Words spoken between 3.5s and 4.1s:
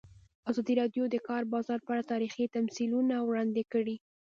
کړي.